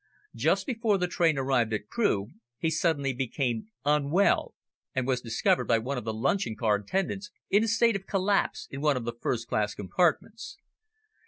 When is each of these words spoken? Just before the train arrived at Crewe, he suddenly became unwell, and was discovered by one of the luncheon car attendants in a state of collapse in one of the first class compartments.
Just 0.33 0.65
before 0.65 0.97
the 0.97 1.05
train 1.07 1.37
arrived 1.37 1.73
at 1.73 1.87
Crewe, 1.87 2.29
he 2.57 2.71
suddenly 2.71 3.13
became 3.13 3.67
unwell, 3.85 4.55
and 4.95 5.05
was 5.05 5.21
discovered 5.21 5.65
by 5.67 5.77
one 5.77 5.95
of 5.99 6.05
the 6.05 6.11
luncheon 6.11 6.55
car 6.55 6.77
attendants 6.77 7.29
in 7.51 7.63
a 7.63 7.67
state 7.67 7.95
of 7.95 8.07
collapse 8.07 8.67
in 8.71 8.81
one 8.81 8.97
of 8.97 9.05
the 9.05 9.13
first 9.13 9.47
class 9.47 9.75
compartments. 9.75 10.57